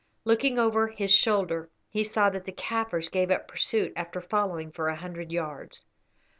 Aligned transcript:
Looking 0.25 0.57
over 0.57 0.87
his 0.87 1.11
shoulder 1.11 1.69
he 1.87 2.03
saw 2.03 2.31
that 2.31 2.45
the 2.45 2.51
Kaffirs 2.51 3.07
gave 3.09 3.29
up 3.29 3.47
pursuit 3.47 3.93
after 3.95 4.19
following 4.19 4.71
for 4.71 4.87
a 4.87 4.95
hundred 4.95 5.31
yards. 5.31 5.85